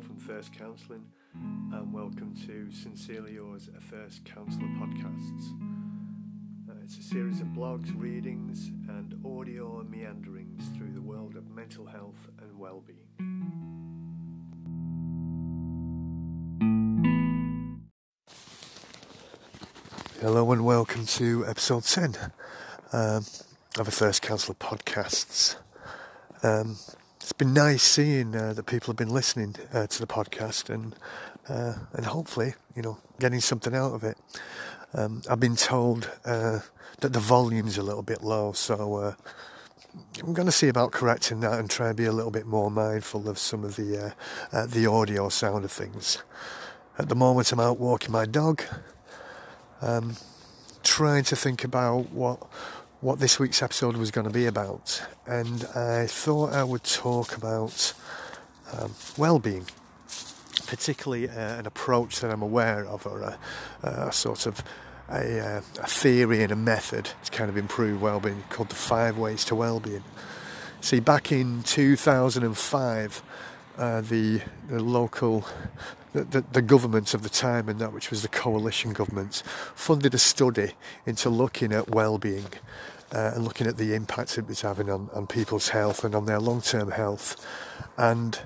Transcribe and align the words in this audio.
From 0.00 0.16
First 0.16 0.52
Counselling, 0.54 1.04
and 1.34 1.92
welcome 1.92 2.34
to 2.46 2.72
Sincerely 2.72 3.34
Yours, 3.34 3.68
a 3.76 3.80
First 3.82 4.24
Counsellor 4.24 4.68
podcasts. 4.78 5.52
Uh, 6.68 6.72
it's 6.82 6.96
a 6.96 7.02
series 7.02 7.40
of 7.40 7.48
blogs, 7.48 7.92
readings, 8.00 8.68
and 8.88 9.20
audio 9.26 9.82
meanderings 9.82 10.62
through 10.74 10.92
the 10.92 11.02
world 11.02 11.36
of 11.36 11.50
mental 11.50 11.84
health 11.84 12.28
and 12.40 12.58
well-being. 12.58 12.96
Hello 20.22 20.50
and 20.50 20.64
welcome 20.64 21.04
to 21.04 21.44
episode 21.46 21.84
10 21.84 22.16
um, 22.94 23.24
of 23.78 23.86
a 23.86 23.90
First 23.90 24.22
Counsellor 24.22 24.54
podcasts. 24.54 25.56
Um, 26.42 26.78
it's 27.20 27.32
been 27.32 27.52
nice 27.52 27.82
seeing 27.82 28.34
uh, 28.34 28.54
that 28.54 28.66
people 28.66 28.86
have 28.86 28.96
been 28.96 29.10
listening 29.10 29.54
uh, 29.72 29.86
to 29.86 30.00
the 30.00 30.06
podcast 30.06 30.72
and 30.72 30.96
uh, 31.48 31.74
and 31.92 32.06
hopefully, 32.06 32.54
you 32.76 32.82
know, 32.82 32.98
getting 33.18 33.40
something 33.40 33.74
out 33.74 33.92
of 33.92 34.04
it. 34.04 34.16
Um, 34.94 35.22
I've 35.28 35.40
been 35.40 35.56
told 35.56 36.10
uh, 36.24 36.60
that 37.00 37.12
the 37.12 37.18
volume's 37.18 37.76
a 37.76 37.82
little 37.82 38.02
bit 38.02 38.22
low, 38.22 38.52
so 38.52 38.94
uh, 38.96 39.14
I'm 40.22 40.32
going 40.32 40.46
to 40.46 40.52
see 40.52 40.68
about 40.68 40.92
correcting 40.92 41.40
that 41.40 41.58
and 41.58 41.68
try 41.68 41.88
and 41.88 41.96
be 41.96 42.04
a 42.04 42.12
little 42.12 42.30
bit 42.30 42.46
more 42.46 42.70
mindful 42.70 43.28
of 43.28 43.38
some 43.38 43.64
of 43.64 43.76
the 43.76 44.14
uh, 44.52 44.66
the 44.66 44.86
audio 44.86 45.28
sound 45.28 45.64
of 45.64 45.72
things. 45.72 46.22
At 46.98 47.08
the 47.08 47.16
moment, 47.16 47.50
I'm 47.52 47.60
out 47.60 47.78
walking 47.78 48.12
my 48.12 48.26
dog, 48.26 48.62
um, 49.82 50.16
trying 50.82 51.24
to 51.24 51.36
think 51.36 51.64
about 51.64 52.10
what 52.10 52.46
what 53.00 53.18
this 53.18 53.38
week's 53.38 53.62
episode 53.62 53.96
was 53.96 54.10
going 54.10 54.26
to 54.26 54.32
be 54.32 54.44
about, 54.44 55.02
and 55.26 55.64
I 55.74 56.06
thought 56.06 56.52
I 56.52 56.62
would 56.62 56.84
talk 56.84 57.34
about 57.34 57.94
um, 58.72 58.94
well-being, 59.16 59.64
particularly 60.66 61.26
uh, 61.26 61.58
an 61.58 61.66
approach 61.66 62.20
that 62.20 62.30
I'm 62.30 62.42
aware 62.42 62.84
of, 62.84 63.06
or 63.06 63.22
a, 63.22 63.38
a 63.82 64.12
sort 64.12 64.44
of 64.44 64.62
a, 65.08 65.40
uh, 65.40 65.62
a, 65.80 65.86
theory 65.86 66.42
and 66.42 66.52
a 66.52 66.56
method 66.56 67.10
to 67.24 67.30
kind 67.30 67.48
of 67.48 67.56
improve 67.56 68.02
well-being 68.02 68.44
called 68.50 68.68
the 68.68 68.74
Five 68.74 69.16
Ways 69.16 69.46
to 69.46 69.54
Well-being. 69.54 70.04
See, 70.82 71.00
back 71.00 71.32
in 71.32 71.62
2005, 71.62 73.22
uh, 73.80 74.02
the, 74.02 74.42
the 74.68 74.78
local 74.78 75.46
the, 76.12 76.44
the, 76.52 76.60
government 76.60 77.14
of 77.14 77.22
the 77.22 77.30
time 77.30 77.68
and 77.68 77.78
that 77.80 77.94
which 77.94 78.10
was 78.10 78.20
the 78.20 78.28
coalition 78.28 78.92
government 78.92 79.42
funded 79.74 80.12
a 80.12 80.18
study 80.18 80.72
into 81.06 81.30
looking 81.30 81.72
at 81.72 81.88
well-being 81.88 82.48
uh, 83.14 83.32
and 83.34 83.44
looking 83.44 83.66
at 83.66 83.78
the 83.78 83.94
impact 83.94 84.36
it 84.36 84.46
was 84.46 84.60
having 84.60 84.90
on, 84.90 85.08
on 85.14 85.26
people's 85.26 85.70
health 85.70 86.04
and 86.04 86.14
on 86.14 86.26
their 86.26 86.38
long-term 86.38 86.90
health. 86.90 87.46
And 87.96 88.38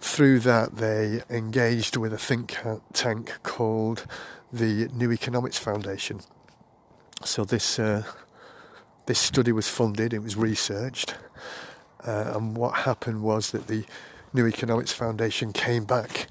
through 0.00 0.40
that 0.40 0.76
they 0.76 1.22
engaged 1.30 1.96
with 1.96 2.12
a 2.12 2.18
think 2.18 2.56
tank 2.92 3.38
called 3.44 4.06
the 4.52 4.88
New 4.92 5.12
Economics 5.12 5.58
Foundation. 5.58 6.20
So 7.24 7.44
this 7.44 7.78
uh, 7.78 8.02
this 9.06 9.20
study 9.20 9.52
was 9.52 9.68
funded 9.68 10.12
it 10.12 10.22
was 10.22 10.34
researched 10.36 11.14
uh, 12.04 12.32
and 12.34 12.56
what 12.56 12.78
happened 12.78 13.22
was 13.22 13.52
that 13.52 13.68
the 13.68 13.84
New 14.34 14.46
Economics 14.46 14.92
Foundation 14.92 15.52
came 15.52 15.84
back 15.84 16.28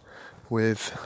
with 0.49 0.97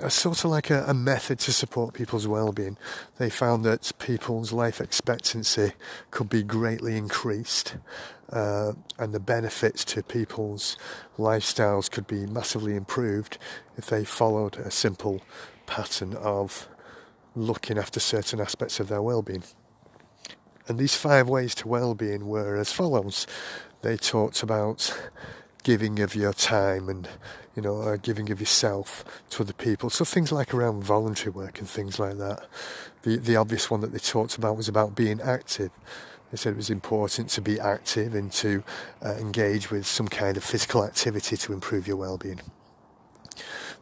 a 0.00 0.10
sort 0.10 0.44
of 0.44 0.50
like 0.50 0.70
a, 0.70 0.84
a, 0.86 0.94
method 0.94 1.40
to 1.40 1.52
support 1.52 1.92
people's 1.92 2.26
well-being. 2.26 2.76
They 3.18 3.28
found 3.28 3.64
that 3.64 3.90
people's 3.98 4.52
life 4.52 4.80
expectancy 4.80 5.72
could 6.12 6.28
be 6.28 6.44
greatly 6.44 6.96
increased, 6.96 7.76
uh, 8.30 8.74
and 8.96 9.12
the 9.12 9.20
benefits 9.20 9.84
to 9.86 10.04
people's 10.04 10.78
lifestyles 11.18 11.90
could 11.90 12.06
be 12.06 12.26
massively 12.26 12.76
improved 12.76 13.38
if 13.76 13.86
they 13.86 14.04
followed 14.04 14.56
a 14.58 14.70
simple 14.70 15.20
pattern 15.66 16.14
of 16.14 16.68
looking 17.34 17.76
after 17.76 17.98
certain 17.98 18.40
aspects 18.40 18.78
of 18.78 18.88
their 18.88 19.02
well-being. 19.02 19.42
And 20.68 20.78
these 20.78 20.94
five 20.94 21.28
ways 21.28 21.56
to 21.56 21.68
well-being 21.68 22.28
were 22.28 22.56
as 22.56 22.72
follows. 22.72 23.26
They 23.82 23.96
talked 23.96 24.44
about 24.44 24.96
giving 25.62 26.00
of 26.00 26.14
your 26.14 26.32
time 26.32 26.88
and 26.88 27.08
you 27.54 27.62
know 27.62 27.82
uh, 27.82 27.96
giving 27.96 28.30
of 28.30 28.40
yourself 28.40 29.04
to 29.30 29.42
other 29.42 29.52
people. 29.52 29.90
So 29.90 30.04
things 30.04 30.32
like 30.32 30.54
around 30.54 30.84
voluntary 30.84 31.30
work 31.30 31.58
and 31.58 31.68
things 31.68 31.98
like 31.98 32.18
that. 32.18 32.46
The 33.02 33.16
the 33.16 33.36
obvious 33.36 33.70
one 33.70 33.80
that 33.80 33.92
they 33.92 33.98
talked 33.98 34.36
about 34.36 34.56
was 34.56 34.68
about 34.68 34.94
being 34.94 35.20
active. 35.20 35.70
They 36.30 36.38
said 36.38 36.54
it 36.54 36.56
was 36.56 36.70
important 36.70 37.28
to 37.30 37.42
be 37.42 37.60
active 37.60 38.14
and 38.14 38.32
to 38.32 38.64
uh, 39.04 39.16
engage 39.16 39.70
with 39.70 39.86
some 39.86 40.08
kind 40.08 40.38
of 40.38 40.42
physical 40.42 40.82
activity 40.82 41.36
to 41.36 41.52
improve 41.52 41.86
your 41.86 41.98
well-being. 41.98 42.40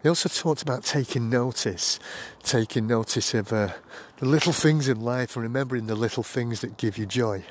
They 0.02 0.08
also 0.08 0.28
talked 0.28 0.62
about 0.62 0.82
taking 0.82 1.30
notice, 1.30 2.00
taking 2.42 2.88
notice 2.88 3.34
of 3.34 3.52
uh, 3.52 3.68
the 4.16 4.26
little 4.26 4.52
things 4.52 4.88
in 4.88 5.00
life 5.00 5.36
and 5.36 5.42
remembering 5.42 5.86
the 5.86 5.94
little 5.94 6.22
things 6.22 6.60
that 6.62 6.76
give 6.76 6.98
you 6.98 7.06
joy. 7.06 7.44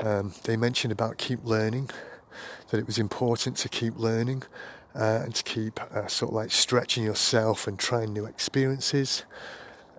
Um, 0.00 0.32
they 0.44 0.56
mentioned 0.56 0.90
about 0.90 1.18
keep 1.18 1.44
learning, 1.44 1.90
that 2.68 2.78
it 2.78 2.86
was 2.86 2.98
important 2.98 3.56
to 3.58 3.68
keep 3.68 3.98
learning 3.98 4.42
uh, 4.94 5.22
and 5.24 5.34
to 5.34 5.42
keep 5.44 5.80
uh, 5.80 6.06
sort 6.06 6.30
of 6.30 6.34
like 6.34 6.50
stretching 6.50 7.04
yourself 7.04 7.66
and 7.66 7.78
trying 7.78 8.12
new 8.12 8.24
experiences. 8.24 9.24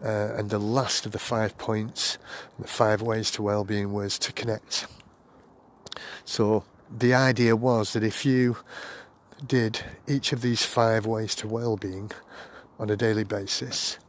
Uh, 0.04 0.34
and 0.36 0.50
the 0.50 0.60
last 0.60 1.06
of 1.06 1.12
the 1.12 1.20
five 1.20 1.58
points, 1.58 2.18
the 2.60 2.68
five 2.68 3.02
ways 3.02 3.30
to 3.32 3.42
well-being, 3.42 3.94
was 3.94 4.18
to 4.18 4.34
connect. 4.34 4.88
So 6.26 6.64
the 6.90 7.14
idea 7.14 7.56
was 7.56 7.94
that 7.94 8.04
if 8.04 8.26
you 8.26 8.58
did 9.46 9.82
each 10.08 10.34
of 10.34 10.42
these 10.42 10.66
five 10.66 11.06
ways 11.06 11.36
to 11.36 11.48
well-being 11.48 12.12
on 12.80 12.90
a 12.90 12.96
daily 12.96 13.24
basis, 13.24 14.00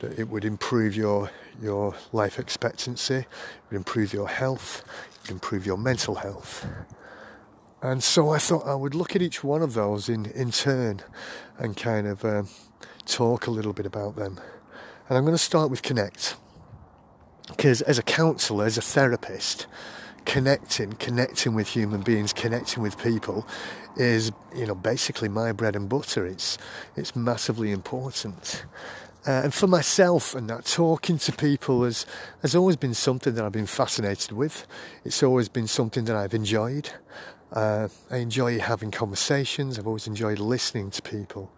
that 0.00 0.18
it 0.18 0.28
would 0.28 0.44
improve 0.44 0.94
your 0.94 1.30
your 1.62 1.94
life 2.12 2.38
expectancy, 2.38 3.14
it 3.14 3.26
would 3.70 3.76
improve 3.76 4.12
your 4.12 4.28
health, 4.28 4.84
it 5.14 5.22
would 5.22 5.30
improve 5.30 5.64
your 5.64 5.78
mental 5.78 6.16
health. 6.16 6.66
And 7.84 8.02
so 8.02 8.30
I 8.30 8.38
thought 8.38 8.66
I 8.66 8.74
would 8.74 8.94
look 8.94 9.14
at 9.14 9.20
each 9.20 9.44
one 9.44 9.60
of 9.60 9.74
those 9.74 10.08
in, 10.08 10.24
in 10.24 10.52
turn 10.52 11.00
and 11.58 11.76
kind 11.76 12.06
of 12.06 12.24
um, 12.24 12.48
talk 13.04 13.46
a 13.46 13.50
little 13.50 13.74
bit 13.74 13.84
about 13.84 14.16
them. 14.16 14.40
And 15.06 15.18
I'm 15.18 15.24
going 15.24 15.34
to 15.34 15.38
start 15.38 15.70
with 15.70 15.82
connect. 15.82 16.36
Because 17.48 17.82
as 17.82 17.98
a 17.98 18.02
counsellor, 18.02 18.64
as 18.64 18.78
a 18.78 18.80
therapist, 18.80 19.66
connecting, 20.24 20.94
connecting 20.94 21.54
with 21.54 21.68
human 21.68 22.00
beings, 22.00 22.32
connecting 22.32 22.82
with 22.82 22.96
people 22.96 23.46
is, 23.98 24.32
you 24.56 24.64
know, 24.64 24.74
basically 24.74 25.28
my 25.28 25.52
bread 25.52 25.76
and 25.76 25.86
butter. 25.86 26.24
It's, 26.24 26.56
it's 26.96 27.14
massively 27.14 27.70
important. 27.70 28.64
Uh, 29.26 29.42
and 29.44 29.52
for 29.52 29.66
myself 29.66 30.34
and 30.34 30.48
that 30.48 30.64
talking 30.64 31.18
to 31.18 31.32
people 31.32 31.84
has, 31.84 32.06
has 32.40 32.54
always 32.54 32.76
been 32.76 32.94
something 32.94 33.34
that 33.34 33.44
I've 33.44 33.52
been 33.52 33.66
fascinated 33.66 34.32
with. 34.32 34.66
It's 35.04 35.22
always 35.22 35.50
been 35.50 35.66
something 35.66 36.06
that 36.06 36.16
I've 36.16 36.32
enjoyed. 36.32 36.90
Uh, 37.54 37.88
I 38.10 38.16
enjoy 38.16 38.58
having 38.58 38.90
conversations. 38.90 39.78
I've 39.78 39.86
always 39.86 40.08
enjoyed 40.08 40.40
listening 40.40 40.90
to 40.90 41.00
people. 41.00 41.52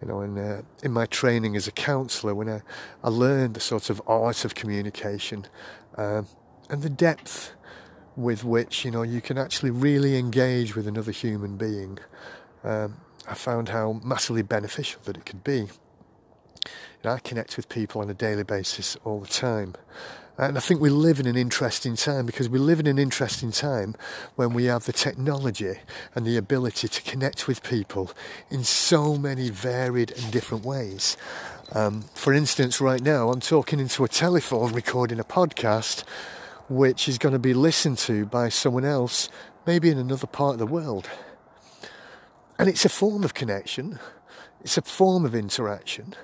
You 0.00 0.08
know, 0.08 0.20
and 0.20 0.38
uh, 0.38 0.62
in 0.82 0.92
my 0.92 1.06
training 1.06 1.56
as 1.56 1.66
a 1.66 1.72
counsellor, 1.72 2.34
when 2.34 2.48
I, 2.48 2.60
I 3.02 3.08
learned 3.08 3.54
the 3.54 3.60
sort 3.60 3.90
of 3.90 4.00
art 4.06 4.44
of 4.44 4.54
communication 4.54 5.46
uh, 5.96 6.22
and 6.68 6.82
the 6.82 6.90
depth 6.90 7.54
with 8.16 8.44
which 8.44 8.84
you 8.84 8.90
know 8.90 9.02
you 9.02 9.20
can 9.20 9.38
actually 9.38 9.70
really 9.70 10.18
engage 10.18 10.76
with 10.76 10.86
another 10.86 11.12
human 11.12 11.56
being, 11.56 11.98
um, 12.62 12.98
I 13.26 13.34
found 13.34 13.70
how 13.70 14.00
massively 14.04 14.42
beneficial 14.42 15.00
that 15.04 15.16
it 15.16 15.24
could 15.24 15.42
be. 15.42 15.68
Know, 17.02 17.12
I 17.12 17.18
connect 17.18 17.56
with 17.56 17.68
people 17.70 18.02
on 18.02 18.10
a 18.10 18.14
daily 18.14 18.42
basis 18.42 18.96
all 19.04 19.20
the 19.20 19.26
time. 19.26 19.74
And 20.40 20.56
I 20.56 20.60
think 20.60 20.80
we 20.80 20.88
live 20.88 21.20
in 21.20 21.26
an 21.26 21.36
interesting 21.36 21.96
time 21.96 22.24
because 22.24 22.48
we 22.48 22.58
live 22.58 22.80
in 22.80 22.86
an 22.86 22.98
interesting 22.98 23.52
time 23.52 23.94
when 24.36 24.54
we 24.54 24.64
have 24.64 24.86
the 24.86 24.92
technology 24.92 25.80
and 26.14 26.24
the 26.24 26.38
ability 26.38 26.88
to 26.88 27.02
connect 27.02 27.46
with 27.46 27.62
people 27.62 28.10
in 28.48 28.64
so 28.64 29.18
many 29.18 29.50
varied 29.50 30.12
and 30.12 30.32
different 30.32 30.64
ways. 30.64 31.18
Um, 31.72 32.04
for 32.14 32.32
instance, 32.32 32.80
right 32.80 33.02
now 33.02 33.28
I'm 33.28 33.40
talking 33.40 33.80
into 33.80 34.02
a 34.02 34.08
telephone 34.08 34.72
recording 34.72 35.20
a 35.20 35.24
podcast 35.24 36.04
which 36.70 37.06
is 37.06 37.18
going 37.18 37.34
to 37.34 37.38
be 37.38 37.52
listened 37.52 37.98
to 37.98 38.24
by 38.24 38.48
someone 38.48 38.86
else, 38.86 39.28
maybe 39.66 39.90
in 39.90 39.98
another 39.98 40.26
part 40.26 40.54
of 40.54 40.58
the 40.58 40.66
world. 40.66 41.10
And 42.58 42.66
it's 42.66 42.86
a 42.86 42.88
form 42.88 43.24
of 43.24 43.34
connection, 43.34 43.98
it's 44.62 44.78
a 44.78 44.82
form 44.82 45.26
of 45.26 45.34
interaction. 45.34 46.14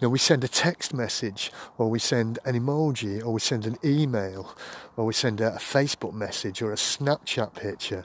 You 0.00 0.06
know, 0.06 0.08
we 0.08 0.18
send 0.18 0.44
a 0.44 0.48
text 0.48 0.94
message, 0.94 1.52
or 1.76 1.88
we 1.90 1.98
send 1.98 2.38
an 2.44 2.54
emoji, 2.54 3.24
or 3.24 3.32
we 3.32 3.40
send 3.40 3.66
an 3.66 3.76
email, 3.84 4.56
or 4.96 5.04
we 5.06 5.12
send 5.12 5.40
a, 5.40 5.52
Facebook 5.52 6.14
message 6.14 6.62
or 6.62 6.72
a 6.72 6.76
Snapchat 6.76 7.54
picture. 7.54 8.04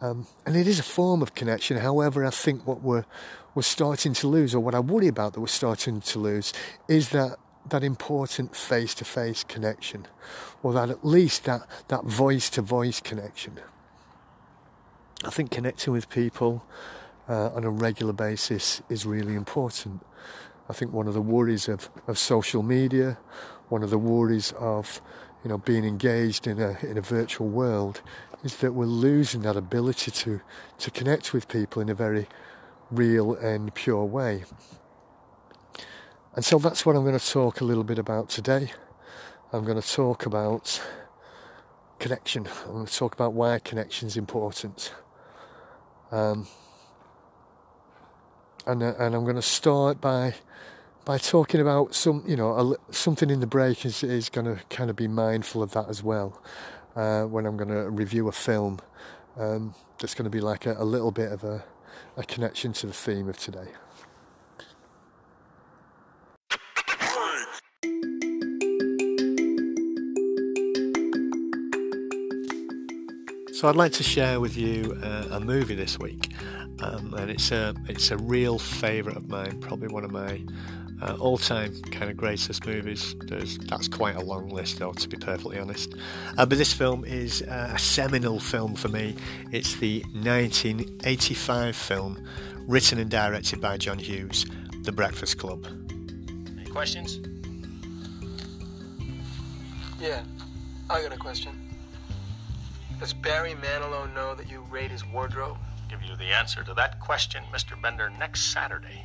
Um, 0.00 0.26
and 0.44 0.56
it 0.56 0.66
is 0.66 0.78
a 0.78 0.82
form 0.82 1.22
of 1.22 1.34
connection. 1.34 1.78
However, 1.78 2.24
I 2.24 2.30
think 2.30 2.66
what 2.66 2.82
we're, 2.82 3.04
we're 3.54 3.62
starting 3.62 4.12
to 4.14 4.28
lose, 4.28 4.54
or 4.54 4.60
what 4.60 4.74
I 4.74 4.80
worry 4.80 5.08
about 5.08 5.32
that 5.32 5.40
we're 5.40 5.46
starting 5.46 6.00
to 6.00 6.18
lose, 6.18 6.52
is 6.88 7.10
that 7.10 7.38
that 7.70 7.82
important 7.82 8.54
face-to-face 8.54 9.44
connection, 9.44 10.06
or 10.62 10.72
that 10.72 10.90
at 10.90 11.04
least 11.04 11.44
that 11.44 11.62
that 11.88 12.04
voice-to-voice 12.04 13.00
connection. 13.00 13.58
I 15.24 15.30
think 15.30 15.50
connecting 15.50 15.92
with 15.92 16.08
people 16.08 16.64
uh, 17.28 17.48
on 17.48 17.64
a 17.64 17.70
regular 17.70 18.12
basis 18.12 18.82
is 18.88 19.06
really 19.06 19.34
important. 19.34 20.04
I 20.68 20.72
think 20.72 20.92
one 20.92 21.06
of 21.06 21.14
the 21.14 21.20
worries 21.20 21.68
of, 21.68 21.88
of 22.06 22.18
social 22.18 22.62
media, 22.62 23.18
one 23.68 23.82
of 23.82 23.90
the 23.90 23.98
worries 23.98 24.52
of 24.58 25.00
you 25.44 25.50
know 25.50 25.58
being 25.58 25.84
engaged 25.84 26.46
in 26.46 26.60
a 26.60 26.78
in 26.82 26.98
a 26.98 27.00
virtual 27.00 27.48
world 27.48 28.02
is 28.42 28.56
that 28.56 28.72
we're 28.72 28.86
losing 28.86 29.42
that 29.42 29.56
ability 29.56 30.10
to 30.10 30.40
to 30.78 30.90
connect 30.90 31.32
with 31.32 31.48
people 31.48 31.80
in 31.82 31.88
a 31.88 31.94
very 31.94 32.26
real 32.90 33.34
and 33.34 33.74
pure 33.74 34.04
way. 34.04 34.44
And 36.34 36.44
so 36.44 36.58
that's 36.58 36.84
what 36.84 36.96
I'm 36.96 37.02
going 37.02 37.18
to 37.18 37.30
talk 37.32 37.60
a 37.60 37.64
little 37.64 37.84
bit 37.84 37.98
about 37.98 38.28
today. 38.28 38.72
I'm 39.52 39.64
going 39.64 39.80
to 39.80 39.88
talk 39.88 40.26
about 40.26 40.82
connection. 41.98 42.46
I'm 42.66 42.72
going 42.72 42.86
to 42.86 42.94
talk 42.94 43.14
about 43.14 43.32
why 43.32 43.58
connection 43.58 44.06
is 44.08 44.16
important. 44.16 44.92
Um, 46.12 46.46
and 48.66 48.82
uh, 48.82 48.94
and 48.98 49.14
I'm 49.14 49.24
going 49.24 49.36
to 49.36 49.42
start 49.42 50.00
by 50.00 50.34
by 51.04 51.18
talking 51.18 51.60
about 51.60 51.94
some, 51.94 52.24
you 52.26 52.36
know, 52.36 52.74
a, 52.74 52.92
something 52.92 53.30
in 53.30 53.40
the 53.40 53.46
break 53.46 53.86
is 53.86 54.02
is 54.02 54.28
going 54.28 54.46
to 54.46 54.62
kind 54.68 54.90
of 54.90 54.96
be 54.96 55.08
mindful 55.08 55.62
of 55.62 55.72
that 55.72 55.88
as 55.88 56.02
well. 56.02 56.42
Uh, 56.94 57.24
when 57.24 57.46
I'm 57.46 57.56
going 57.56 57.68
to 57.68 57.90
review 57.90 58.26
a 58.28 58.32
film, 58.32 58.80
um, 59.38 59.74
that's 59.98 60.14
going 60.14 60.24
to 60.24 60.30
be 60.30 60.40
like 60.40 60.66
a, 60.66 60.74
a 60.78 60.84
little 60.84 61.10
bit 61.12 61.30
of 61.30 61.44
a, 61.44 61.64
a 62.16 62.24
connection 62.24 62.72
to 62.74 62.86
the 62.86 62.92
theme 62.92 63.28
of 63.28 63.38
today. 63.38 63.68
So 73.52 73.68
I'd 73.68 73.76
like 73.76 73.92
to 73.92 74.02
share 74.02 74.38
with 74.38 74.56
you 74.56 74.98
uh, 75.02 75.28
a 75.30 75.40
movie 75.40 75.74
this 75.74 75.98
week, 75.98 76.30
um, 76.80 77.14
and 77.14 77.30
it's 77.30 77.50
a 77.52 77.74
it's 77.88 78.10
a 78.10 78.18
real 78.18 78.58
favourite 78.58 79.16
of 79.16 79.28
mine, 79.28 79.60
probably 79.60 79.88
one 79.88 80.04
of 80.04 80.10
my 80.10 80.40
uh, 81.02 81.16
all-time 81.20 81.74
kind 81.90 82.10
of 82.10 82.16
greatest 82.16 82.66
movies. 82.66 83.14
There's, 83.20 83.58
that's 83.58 83.88
quite 83.88 84.16
a 84.16 84.20
long 84.20 84.48
list, 84.48 84.78
though, 84.78 84.92
to 84.92 85.08
be 85.08 85.16
perfectly 85.16 85.58
honest. 85.58 85.94
Uh, 86.38 86.46
but 86.46 86.58
this 86.58 86.72
film 86.72 87.04
is 87.04 87.42
uh, 87.42 87.72
a 87.74 87.78
seminal 87.78 88.40
film 88.40 88.74
for 88.74 88.88
me. 88.88 89.16
It's 89.52 89.76
the 89.76 90.00
1985 90.12 91.76
film, 91.76 92.26
written 92.66 92.98
and 92.98 93.10
directed 93.10 93.60
by 93.60 93.76
John 93.76 93.98
Hughes, 93.98 94.46
The 94.82 94.92
Breakfast 94.92 95.38
Club. 95.38 95.66
Any 96.58 96.70
questions? 96.70 97.20
Yeah, 100.00 100.22
I 100.88 101.02
got 101.02 101.12
a 101.12 101.18
question. 101.18 101.52
Does 103.00 103.12
Barry 103.12 103.52
Manilow 103.52 104.12
know 104.14 104.34
that 104.34 104.50
you 104.50 104.64
raid 104.70 104.90
his 104.90 105.06
wardrobe? 105.06 105.58
Give 105.88 106.02
you 106.02 106.16
the 106.16 106.24
answer 106.24 106.62
to 106.64 106.74
that 106.74 107.00
question, 107.00 107.44
Mr. 107.52 107.80
Bender, 107.80 108.10
next 108.18 108.52
Saturday. 108.52 109.04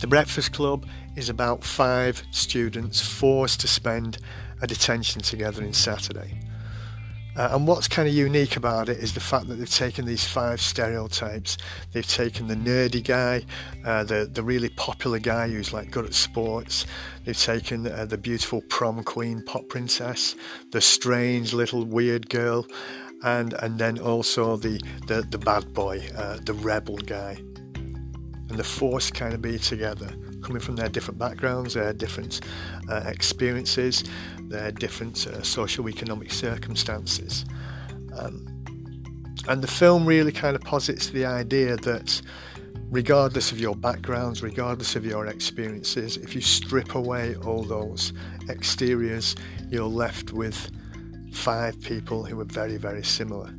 The 0.00 0.06
Breakfast 0.06 0.52
Club 0.52 0.86
is 1.14 1.28
about 1.28 1.62
five 1.62 2.22
students 2.30 3.00
forced 3.00 3.60
to 3.60 3.68
spend 3.68 4.18
a 4.62 4.66
detention 4.66 5.20
together 5.20 5.62
in 5.62 5.72
Saturday. 5.72 6.40
Uh, 7.36 7.50
and 7.52 7.66
what's 7.66 7.86
kind 7.86 8.08
of 8.08 8.14
unique 8.14 8.56
about 8.56 8.88
it 8.88 8.98
is 8.98 9.14
the 9.14 9.20
fact 9.20 9.46
that 9.46 9.54
they've 9.54 9.70
taken 9.70 10.04
these 10.04 10.24
five 10.24 10.60
stereotypes. 10.60 11.56
They've 11.92 12.06
taken 12.06 12.48
the 12.48 12.56
nerdy 12.56 13.04
guy, 13.04 13.44
uh, 13.84 14.04
the 14.04 14.28
the 14.30 14.42
really 14.42 14.68
popular 14.70 15.20
guy 15.20 15.48
who's 15.48 15.72
like 15.72 15.90
good 15.90 16.04
at 16.04 16.14
sports. 16.14 16.86
They've 17.24 17.38
taken 17.38 17.86
uh, 17.86 18.06
the 18.06 18.18
beautiful 18.18 18.62
prom 18.68 19.04
queen, 19.04 19.44
pop 19.46 19.68
princess, 19.68 20.34
the 20.72 20.80
strange 20.80 21.52
little 21.52 21.84
weird 21.84 22.28
girl, 22.28 22.66
and 23.22 23.54
and 23.54 23.78
then 23.78 23.98
also 23.98 24.56
the 24.56 24.80
the, 25.06 25.22
the 25.30 25.38
bad 25.38 25.72
boy, 25.74 26.02
uh, 26.16 26.38
the 26.44 26.54
rebel 26.54 26.96
guy. 26.96 27.36
And 28.48 28.58
the 28.58 28.64
force 28.64 29.12
kind 29.12 29.32
of 29.32 29.40
be 29.40 29.60
together, 29.60 30.12
coming 30.42 30.60
from 30.60 30.74
their 30.74 30.88
different 30.88 31.20
backgrounds, 31.20 31.74
their 31.74 31.92
different 31.92 32.40
uh, 32.88 33.02
experiences, 33.06 34.02
their 34.48 34.72
different 34.72 35.24
uh, 35.28 35.40
social 35.44 35.88
economic 35.88 36.32
circumstances. 36.32 37.44
Um, 38.18 38.46
and 39.48 39.62
the 39.62 39.68
film 39.68 40.04
really 40.04 40.32
kind 40.32 40.56
of 40.56 40.62
posits 40.62 41.10
the 41.10 41.24
idea 41.24 41.76
that 41.76 42.20
regardless 42.90 43.52
of 43.52 43.60
your 43.60 43.76
backgrounds, 43.76 44.42
regardless 44.42 44.96
of 44.96 45.06
your 45.06 45.26
experiences, 45.26 46.16
if 46.16 46.34
you 46.34 46.40
strip 46.40 46.94
away 46.96 47.36
all 47.36 47.62
those 47.62 48.12
exteriors, 48.48 49.36
you're 49.70 49.84
left 49.84 50.32
with 50.32 50.70
five 51.32 51.80
people 51.80 52.24
who 52.24 52.36
were 52.36 52.44
very, 52.44 52.76
very 52.76 53.04
similar. 53.04 53.52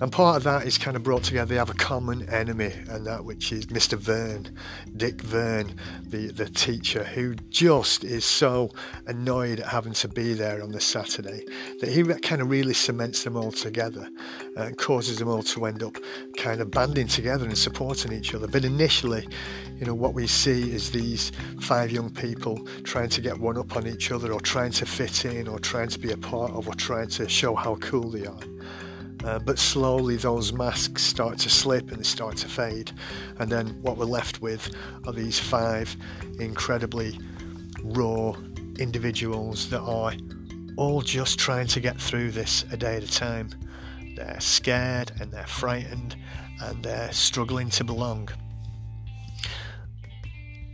And 0.00 0.10
part 0.10 0.36
of 0.36 0.42
that 0.42 0.66
is 0.66 0.76
kind 0.76 0.96
of 0.96 1.04
brought 1.04 1.22
together. 1.22 1.46
They 1.46 1.58
have 1.58 1.70
a 1.70 1.74
common 1.74 2.28
enemy, 2.28 2.72
and 2.88 3.06
that 3.06 3.24
which 3.24 3.52
is 3.52 3.66
Mr. 3.66 3.96
Vern, 3.96 4.56
Dick 4.96 5.20
Vern, 5.20 5.72
the, 6.02 6.32
the 6.32 6.46
teacher, 6.46 7.04
who 7.04 7.36
just 7.50 8.02
is 8.02 8.24
so 8.24 8.70
annoyed 9.06 9.60
at 9.60 9.66
having 9.66 9.92
to 9.94 10.08
be 10.08 10.32
there 10.32 10.64
on 10.64 10.72
the 10.72 10.80
Saturday 10.80 11.44
that 11.80 11.90
he 11.90 12.02
kind 12.02 12.42
of 12.42 12.50
really 12.50 12.74
cements 12.74 13.22
them 13.22 13.36
all 13.36 13.52
together 13.52 14.08
uh, 14.56 14.62
and 14.62 14.78
causes 14.78 15.20
them 15.20 15.28
all 15.28 15.44
to 15.44 15.64
end 15.64 15.82
up 15.84 15.96
kind 16.36 16.60
of 16.60 16.72
banding 16.72 17.06
together 17.06 17.44
and 17.44 17.56
supporting 17.56 18.12
each 18.12 18.34
other. 18.34 18.48
But 18.48 18.64
initially, 18.64 19.28
you 19.76 19.86
know, 19.86 19.94
what 19.94 20.12
we 20.12 20.26
see 20.26 20.72
is 20.72 20.90
these 20.90 21.30
five 21.60 21.92
young 21.92 22.10
people 22.10 22.58
trying 22.82 23.10
to 23.10 23.20
get 23.20 23.38
one 23.38 23.56
up 23.56 23.76
on 23.76 23.86
each 23.86 24.10
other 24.10 24.32
or 24.32 24.40
trying 24.40 24.72
to 24.72 24.86
fit 24.86 25.24
in 25.24 25.46
or 25.46 25.60
trying 25.60 25.88
to 25.88 26.00
be 26.00 26.10
a 26.10 26.16
part 26.16 26.50
of 26.50 26.66
or 26.66 26.74
trying 26.74 27.08
to 27.10 27.28
show 27.28 27.54
how 27.54 27.76
cool 27.76 28.10
they 28.10 28.26
are. 28.26 28.53
Uh, 29.22 29.38
but 29.38 29.58
slowly 29.58 30.16
those 30.16 30.52
masks 30.52 31.02
start 31.02 31.38
to 31.38 31.48
slip 31.48 31.90
and 31.90 31.98
they 31.98 32.04
start 32.04 32.36
to 32.36 32.48
fade. 32.48 32.92
And 33.38 33.50
then 33.50 33.68
what 33.82 33.96
we're 33.96 34.04
left 34.04 34.42
with 34.42 34.74
are 35.06 35.12
these 35.12 35.38
five 35.38 35.96
incredibly 36.38 37.18
raw 37.82 38.34
individuals 38.78 39.70
that 39.70 39.80
are 39.80 40.12
all 40.76 41.02
just 41.02 41.38
trying 41.38 41.66
to 41.68 41.80
get 41.80 42.00
through 42.00 42.32
this 42.32 42.64
a 42.72 42.76
day 42.76 42.96
at 42.96 43.02
a 43.02 43.10
time. 43.10 43.50
They're 44.16 44.40
scared 44.40 45.12
and 45.20 45.30
they're 45.30 45.46
frightened 45.46 46.16
and 46.62 46.82
they're 46.82 47.12
struggling 47.12 47.70
to 47.70 47.84
belong. 47.84 48.28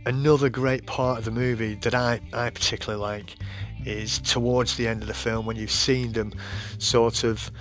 Another 0.05 0.49
great 0.49 0.85
part 0.87 1.19
of 1.19 1.25
the 1.25 1.31
movie 1.31 1.75
that 1.75 1.93
I, 1.93 2.19
I 2.33 2.49
particularly 2.49 2.99
like 2.99 3.35
is 3.85 4.19
towards 4.19 4.75
the 4.75 4.87
end 4.87 5.01
of 5.01 5.07
the 5.07 5.13
film 5.13 5.45
when 5.45 5.57
you've 5.57 5.71
seen 5.71 6.11
them 6.11 6.33
sort 6.79 7.23
of 7.23 7.51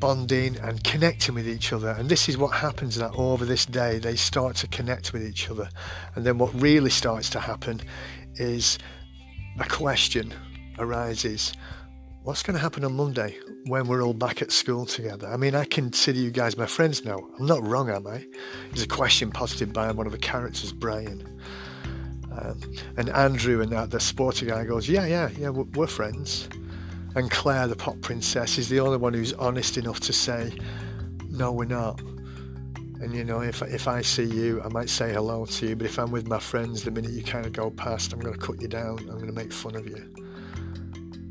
bonding 0.00 0.56
and 0.58 0.82
connecting 0.82 1.34
with 1.34 1.46
each 1.46 1.72
other. 1.72 1.90
And 1.90 2.08
this 2.08 2.28
is 2.28 2.38
what 2.38 2.48
happens 2.48 2.96
that 2.96 3.12
over 3.14 3.44
this 3.44 3.66
day 3.66 3.98
they 3.98 4.16
start 4.16 4.56
to 4.56 4.66
connect 4.68 5.12
with 5.12 5.22
each 5.22 5.50
other. 5.50 5.68
And 6.14 6.24
then 6.24 6.38
what 6.38 6.52
really 6.60 6.90
starts 6.90 7.30
to 7.30 7.40
happen 7.40 7.80
is 8.36 8.78
a 9.58 9.64
question 9.64 10.32
arises. 10.78 11.52
What's 12.22 12.42
going 12.42 12.54
to 12.54 12.60
happen 12.60 12.84
on 12.84 12.94
Monday 12.94 13.36
when 13.66 13.86
we're 13.86 14.02
all 14.02 14.14
back 14.14 14.42
at 14.42 14.52
school 14.52 14.86
together? 14.86 15.28
I 15.28 15.36
mean, 15.36 15.54
I 15.54 15.64
consider 15.64 16.18
you 16.18 16.30
guys 16.30 16.56
my 16.56 16.66
friends 16.66 17.04
now. 17.04 17.18
I'm 17.38 17.46
not 17.46 17.66
wrong, 17.66 17.90
am 17.90 18.06
I? 18.06 18.26
There's 18.68 18.82
a 18.82 18.88
question 18.88 19.30
posited 19.30 19.72
by 19.72 19.90
one 19.92 20.06
of 20.06 20.12
the 20.12 20.18
characters, 20.18 20.72
Brian. 20.72 21.40
Um, 22.32 22.60
and 22.96 23.08
Andrew 23.10 23.60
and 23.60 23.72
that, 23.72 23.90
the 23.90 24.00
sporty 24.00 24.46
guy 24.46 24.64
goes, 24.64 24.88
Yeah, 24.88 25.06
yeah, 25.06 25.30
yeah, 25.36 25.48
we're 25.48 25.86
friends. 25.86 26.48
And 27.14 27.30
Claire, 27.30 27.66
the 27.66 27.76
pop 27.76 28.00
princess, 28.00 28.58
is 28.58 28.68
the 28.68 28.80
only 28.80 28.96
one 28.96 29.14
who's 29.14 29.32
honest 29.34 29.76
enough 29.76 30.00
to 30.00 30.12
say, 30.12 30.52
No, 31.28 31.52
we're 31.52 31.64
not. 31.64 32.00
And 33.00 33.14
you 33.14 33.24
know, 33.24 33.40
if, 33.40 33.62
if 33.62 33.88
I 33.88 34.02
see 34.02 34.24
you, 34.24 34.60
I 34.62 34.68
might 34.68 34.90
say 34.90 35.12
hello 35.12 35.46
to 35.46 35.66
you, 35.66 35.74
but 35.74 35.86
if 35.86 35.98
I'm 35.98 36.10
with 36.10 36.28
my 36.28 36.38
friends, 36.38 36.82
the 36.82 36.90
minute 36.90 37.12
you 37.12 37.22
kind 37.22 37.46
of 37.46 37.52
go 37.52 37.70
past, 37.70 38.12
I'm 38.12 38.20
going 38.20 38.34
to 38.34 38.38
cut 38.38 38.60
you 38.60 38.68
down, 38.68 38.98
I'm 38.98 39.16
going 39.16 39.26
to 39.26 39.32
make 39.32 39.52
fun 39.52 39.74
of 39.74 39.86
you. 39.86 39.96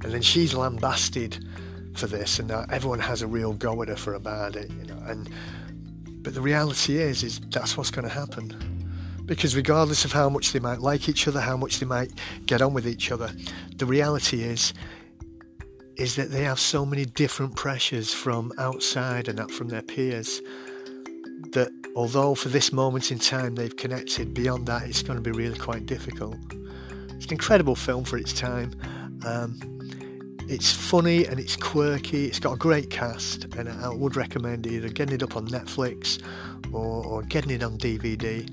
And 0.02 0.14
then 0.14 0.22
she's 0.22 0.54
lambasted 0.54 1.46
for 1.94 2.08
this, 2.08 2.40
and 2.40 2.50
everyone 2.72 3.00
has 3.00 3.22
a 3.22 3.28
real 3.28 3.54
go 3.54 3.82
at 3.84 3.90
her 3.90 3.96
for 3.96 4.16
about 4.16 4.56
it, 4.56 4.72
you 4.72 4.86
know. 4.86 4.98
And 5.06 5.30
but 6.22 6.34
the 6.34 6.42
reality 6.42 6.98
is, 6.98 7.24
is 7.24 7.40
that's 7.50 7.78
what's 7.78 7.92
going 7.92 8.08
to 8.08 8.14
happen 8.14 8.80
because 9.30 9.56
regardless 9.56 10.06
of 10.06 10.12
how 10.12 10.28
much 10.28 10.54
they 10.54 10.60
might 10.60 10.80
like 10.80 11.08
each 11.08 11.28
other, 11.28 11.40
how 11.40 11.56
much 11.56 11.80
they 11.80 11.86
might 11.86 12.12
get 12.48 12.64
on 12.64 12.74
with 12.74 12.88
each 12.88 13.12
other, 13.12 13.32
the 13.76 13.86
reality 13.86 14.42
is 14.42 14.74
is 16.00 16.16
that 16.16 16.32
they 16.32 16.44
have 16.44 16.60
so 16.60 16.86
many 16.86 17.06
different 17.06 17.56
pressures 17.56 18.14
from 18.14 18.54
outside 18.58 19.28
and 19.28 19.38
that 19.38 19.52
from 19.52 19.68
their 19.68 19.82
peers 19.82 20.42
that 21.52 21.70
although 21.96 22.34
for 22.34 22.48
this 22.48 22.72
moment 22.72 23.12
in 23.12 23.20
time 23.20 23.56
they've 23.56 23.76
connected, 23.76 24.34
beyond 24.34 24.66
that 24.66 24.84
it's 24.84 25.04
going 25.04 25.22
to 25.22 25.22
be 25.22 25.38
really 25.38 25.58
quite 25.58 25.86
difficult. 25.86 26.38
It's 27.16 27.26
an 27.26 27.34
incredible 27.34 27.76
film 27.76 28.06
for 28.06 28.18
its 28.18 28.32
time. 28.32 28.74
Um, 29.26 29.60
it's 30.48 30.72
funny 30.72 31.26
and 31.26 31.38
it's 31.38 31.58
quirky. 31.58 32.26
It's 32.28 32.40
got 32.40 32.54
a 32.54 32.58
great 32.58 32.90
cast, 32.90 33.44
and 33.56 33.68
I 33.68 33.90
would 33.90 34.16
recommend 34.16 34.66
either 34.68 34.88
getting 34.88 35.16
it 35.16 35.24
up 35.24 35.36
on 35.36 35.48
Netflix 35.48 36.24
or, 36.74 37.06
or 37.06 37.24
getting 37.24 37.52
it 37.52 37.62
on 37.62 37.78
DVD 37.78 38.50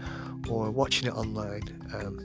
or 0.50 0.70
watching 0.70 1.08
it 1.08 1.14
online. 1.14 1.62
Um, 1.94 2.18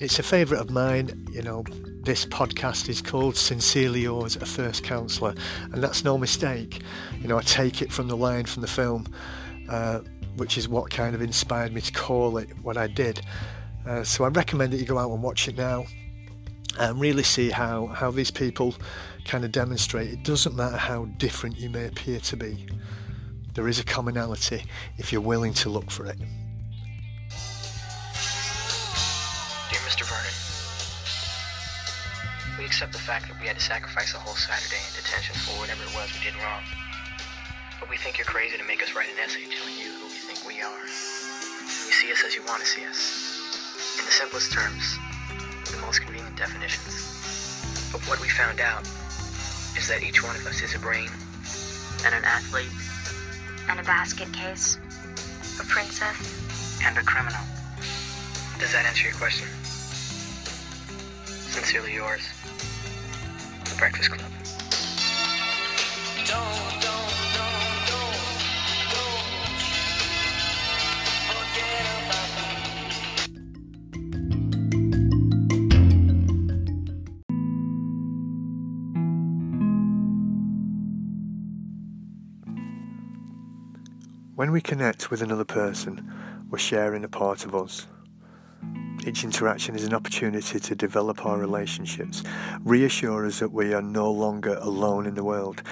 it's 0.00 0.18
a 0.18 0.22
favourite 0.22 0.60
of 0.60 0.70
mine. 0.70 1.28
You 1.32 1.42
know, 1.42 1.64
this 2.02 2.24
podcast 2.24 2.88
is 2.88 3.02
called 3.02 3.36
Sincerely 3.36 4.00
Yours, 4.00 4.36
a 4.36 4.46
First 4.46 4.84
Counsellor, 4.84 5.34
and 5.72 5.82
that's 5.82 6.02
no 6.02 6.16
mistake. 6.16 6.80
You 7.20 7.28
know, 7.28 7.38
I 7.38 7.42
take 7.42 7.82
it 7.82 7.92
from 7.92 8.08
the 8.08 8.16
line 8.16 8.46
from 8.46 8.62
the 8.62 8.68
film, 8.68 9.06
uh, 9.68 10.00
which 10.36 10.56
is 10.56 10.66
what 10.68 10.90
kind 10.90 11.14
of 11.14 11.20
inspired 11.20 11.72
me 11.72 11.80
to 11.82 11.92
call 11.92 12.38
it 12.38 12.48
what 12.62 12.76
I 12.76 12.86
did. 12.86 13.20
Uh, 13.86 14.02
so 14.02 14.24
I 14.24 14.28
recommend 14.28 14.72
that 14.72 14.78
you 14.78 14.86
go 14.86 14.98
out 14.98 15.10
and 15.10 15.22
watch 15.22 15.46
it 15.46 15.56
now 15.56 15.84
and 16.78 16.98
really 17.00 17.22
see 17.22 17.50
how, 17.50 17.86
how 17.88 18.10
these 18.10 18.30
people 18.30 18.74
kind 19.24 19.44
of 19.44 19.52
demonstrate 19.52 20.10
it 20.10 20.22
doesn't 20.22 20.56
matter 20.56 20.76
how 20.76 21.04
different 21.18 21.58
you 21.58 21.68
may 21.68 21.86
appear 21.86 22.20
to 22.20 22.36
be, 22.36 22.66
there 23.54 23.68
is 23.68 23.78
a 23.78 23.84
commonality 23.84 24.64
if 24.96 25.12
you're 25.12 25.20
willing 25.20 25.52
to 25.52 25.68
look 25.68 25.90
for 25.90 26.06
it. 26.06 26.16
Accept 32.70 32.92
the 32.92 33.02
fact 33.02 33.26
that 33.26 33.34
we 33.42 33.50
had 33.50 33.58
to 33.58 33.66
sacrifice 33.66 34.14
a 34.14 34.18
whole 34.22 34.38
Saturday 34.38 34.78
in 34.78 34.94
detention 34.94 35.34
for 35.42 35.58
whatever 35.58 35.82
it 35.82 35.90
was 35.90 36.06
we 36.14 36.22
did 36.22 36.38
wrong. 36.38 36.62
But 37.82 37.90
we 37.90 37.98
think 37.98 38.14
you're 38.14 38.30
crazy 38.30 38.56
to 38.58 38.62
make 38.62 38.80
us 38.80 38.94
write 38.94 39.10
an 39.10 39.18
essay 39.18 39.42
telling 39.50 39.74
you 39.74 39.90
who 39.90 40.06
we 40.06 40.22
think 40.22 40.38
we 40.46 40.62
are. 40.62 40.86
You 40.86 41.90
see 41.90 42.14
us 42.14 42.22
as 42.22 42.38
you 42.38 42.46
want 42.46 42.62
to 42.62 42.68
see 42.70 42.86
us. 42.86 43.98
In 43.98 44.06
the 44.06 44.14
simplest 44.14 44.54
terms, 44.54 44.86
the 45.66 45.82
most 45.82 45.98
convenient 46.06 46.38
definitions. 46.38 47.90
But 47.90 48.06
what 48.06 48.22
we 48.22 48.30
found 48.30 48.62
out 48.62 48.86
is 49.74 49.90
that 49.90 50.06
each 50.06 50.22
one 50.22 50.38
of 50.38 50.46
us 50.46 50.62
is 50.62 50.70
a 50.76 50.78
brain 50.78 51.10
and 52.06 52.14
an 52.14 52.22
athlete 52.22 52.70
and 53.66 53.82
a 53.82 53.82
basket 53.82 54.30
case, 54.30 54.78
a 55.58 55.66
princess, 55.66 56.22
and 56.86 56.94
a 56.94 57.02
criminal. 57.02 57.42
Does 58.62 58.70
that 58.78 58.86
answer 58.86 59.10
your 59.10 59.18
question? 59.18 59.50
Sincerely 61.50 61.98
yours, 61.98 62.22
Breakfast 63.80 64.10
Club. 64.10 64.30
When 84.34 84.52
we 84.52 84.60
connect 84.60 85.10
with 85.10 85.22
another 85.22 85.44
person, 85.46 86.06
we're 86.50 86.58
sharing 86.58 87.02
a 87.02 87.08
part 87.08 87.46
of 87.46 87.54
us. 87.54 87.86
Each 89.06 89.24
interaction 89.24 89.74
is 89.74 89.84
an 89.84 89.94
opportunity 89.94 90.60
to 90.60 90.74
develop 90.74 91.24
our 91.24 91.38
relationships, 91.38 92.22
reassure 92.64 93.24
us 93.24 93.38
that 93.38 93.50
we 93.50 93.72
are 93.72 93.80
no 93.80 94.10
longer 94.10 94.58
alone 94.60 95.06
in 95.06 95.14
the 95.14 95.24
world. 95.24 95.62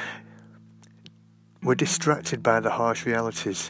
We're 1.62 1.74
distracted 1.74 2.42
by 2.42 2.60
the 2.60 2.70
harsh 2.70 3.04
realities, 3.04 3.68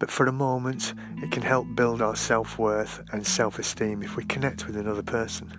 but 0.00 0.10
for 0.10 0.26
a 0.26 0.32
moment, 0.32 0.94
it 1.22 1.30
can 1.30 1.42
help 1.42 1.66
build 1.76 2.02
our 2.02 2.16
self 2.16 2.58
worth 2.58 3.00
and 3.12 3.24
self 3.24 3.60
esteem 3.60 4.02
if 4.02 4.16
we 4.16 4.24
connect 4.24 4.66
with 4.66 4.76
another 4.76 5.04
person. 5.04 5.52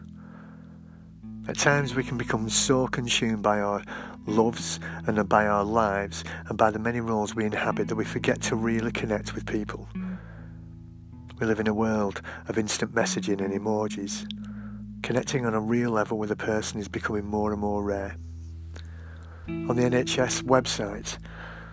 At 1.48 1.58
times, 1.58 1.96
we 1.96 2.03
can 2.03 2.17
become 2.17 2.50
so 2.50 2.88
consumed 2.88 3.41
by 3.41 3.62
our 3.62 3.84
loves 4.27 4.81
and 5.08 5.29
by 5.29 5.48
our 5.48 5.63
lives 5.63 6.25
and 6.48 6.58
by 6.58 6.72
the 6.72 6.79
many 6.79 7.00
roles 7.00 7.36
we 7.36 7.46
inhabit 7.46 7.88
that 7.88 7.96
we 7.96 8.05
forget 8.05 8.41
to 8.41 8.58
really 8.58 8.91
connect 8.91 9.34
with 9.34 9.46
people. 9.46 9.88
We 11.39 11.48
live 11.48 11.62
in 11.62 11.67
a 11.67 11.74
world 11.74 12.22
of 12.50 12.58
instant 12.58 12.93
messaging 12.93 13.39
and 13.39 13.53
emojis. 13.53 14.29
Connecting 15.03 15.46
on 15.46 15.53
a 15.53 15.62
real 15.62 15.89
level 15.89 16.17
with 16.17 16.31
a 16.31 16.36
person 16.36 16.81
is 16.81 16.89
becoming 16.89 17.25
more 17.25 17.53
and 17.53 17.62
more 17.62 17.81
rare. 17.81 18.17
On 19.48 19.75
the 19.77 19.84
NHS 19.84 20.43
website, 20.43 21.17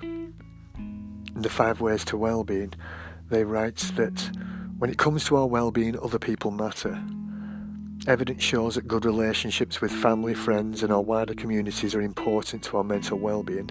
in 0.03 1.43
the 1.43 1.49
five 1.49 1.81
ways 1.81 2.05
to 2.05 2.17
well-being, 2.17 2.75
they 3.29 3.43
write 3.43 3.79
that 3.97 4.31
when 4.79 4.89
it 4.89 4.99
comes 4.99 5.25
to 5.25 5.37
our 5.37 5.49
well-being, 5.49 5.99
other 5.99 6.21
people 6.21 6.53
matter. 6.53 7.03
Evidence 8.07 8.45
shows 8.45 8.77
that 8.77 8.87
good 8.87 9.05
relationships 9.05 9.81
with 9.81 9.91
family, 9.91 10.35
friends, 10.35 10.85
and 10.85 10.93
our 10.93 11.03
wider 11.03 11.35
communities 11.35 11.93
are 11.97 12.01
important 12.01 12.63
to 12.63 12.77
our 12.77 12.85
mental 12.85 13.19
well-being. 13.19 13.71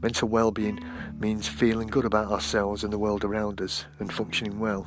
Mental 0.00 0.28
well-being 0.28 0.78
means 1.18 1.48
feeling 1.48 1.88
good 1.88 2.04
about 2.04 2.30
ourselves 2.30 2.84
and 2.84 2.92
the 2.92 2.98
world 2.98 3.24
around 3.24 3.60
us 3.60 3.86
and 3.98 4.12
functioning 4.12 4.60
well. 4.60 4.86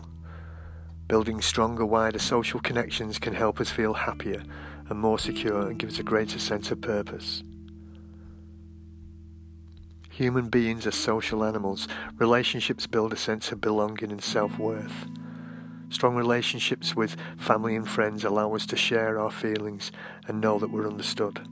Building 1.07 1.41
stronger, 1.41 1.85
wider 1.85 2.19
social 2.19 2.61
connections 2.61 3.19
can 3.19 3.33
help 3.33 3.59
us 3.59 3.69
feel 3.69 3.93
happier 3.93 4.43
and 4.89 4.97
more 4.97 5.19
secure 5.19 5.67
and 5.67 5.77
give 5.77 5.89
us 5.89 5.99
a 5.99 6.03
greater 6.03 6.39
sense 6.39 6.71
of 6.71 6.79
purpose. 6.79 7.43
Human 10.09 10.49
beings 10.49 10.87
are 10.87 10.91
social 10.91 11.43
animals. 11.43 11.89
Relationships 12.17 12.87
build 12.87 13.11
a 13.11 13.17
sense 13.17 13.51
of 13.51 13.59
belonging 13.59 14.11
and 14.11 14.23
self 14.23 14.57
worth. 14.57 15.07
Strong 15.89 16.15
relationships 16.15 16.95
with 16.95 17.17
family 17.37 17.75
and 17.75 17.89
friends 17.89 18.23
allow 18.23 18.53
us 18.55 18.65
to 18.67 18.77
share 18.77 19.19
our 19.19 19.31
feelings 19.31 19.91
and 20.27 20.39
know 20.39 20.57
that 20.57 20.71
we're 20.71 20.87
understood. 20.87 21.45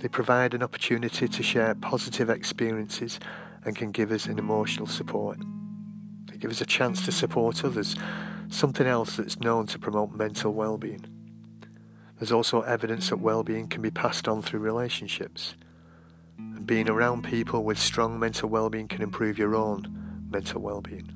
They 0.00 0.08
provide 0.08 0.54
an 0.54 0.62
opportunity 0.62 1.26
to 1.26 1.42
share 1.42 1.74
positive 1.74 2.28
experiences 2.28 3.18
and 3.64 3.74
can 3.74 3.90
give 3.90 4.12
us 4.12 4.26
an 4.26 4.38
emotional 4.38 4.86
support. 4.86 5.38
They 6.26 6.36
give 6.36 6.50
us 6.50 6.60
a 6.60 6.66
chance 6.66 7.04
to 7.06 7.12
support 7.12 7.64
others, 7.64 7.96
something 8.48 8.86
else 8.86 9.16
that's 9.16 9.40
known 9.40 9.66
to 9.68 9.78
promote 9.78 10.12
mental 10.12 10.52
well-being. 10.52 11.06
There's 12.18 12.32
also 12.32 12.60
evidence 12.62 13.10
that 13.10 13.18
well-being 13.18 13.68
can 13.68 13.82
be 13.82 13.90
passed 13.90 14.28
on 14.28 14.42
through 14.42 14.60
relationships. 14.60 15.54
And 16.38 16.66
being 16.66 16.88
around 16.88 17.24
people 17.24 17.64
with 17.64 17.78
strong 17.78 18.18
mental 18.18 18.48
well-being 18.48 18.88
can 18.88 19.02
improve 19.02 19.38
your 19.38 19.54
own 19.54 20.26
mental 20.30 20.60
well-being. 20.60 21.10